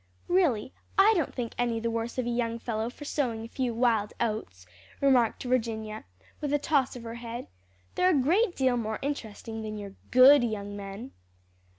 "Really, 0.27 0.73
I 0.97 1.13
don't 1.15 1.35
think 1.35 1.53
any 1.59 1.79
the 1.79 1.91
worse 1.91 2.17
of 2.17 2.25
a 2.25 2.29
young 2.31 2.57
fellow 2.57 2.89
for 2.89 3.05
sowing 3.05 3.43
a 3.45 3.47
few 3.47 3.71
wild 3.71 4.13
oats," 4.19 4.65
remarked 4.99 5.43
Virginia, 5.43 6.05
with 6.39 6.51
a 6.51 6.57
toss 6.57 6.95
of 6.95 7.03
her 7.03 7.13
head: 7.13 7.45
"they're 7.93 8.09
a 8.09 8.19
great 8.19 8.55
deal 8.55 8.77
more 8.77 8.97
interesting 9.03 9.61
than 9.61 9.77
your 9.77 9.93
good 10.09 10.43
young 10.43 10.75
men." 10.75 11.11